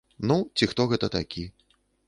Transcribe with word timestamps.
Ну, 0.31 0.37
ці 0.59 0.69
хто 0.71 0.87
гэта 0.93 1.11
такі. 1.19 1.47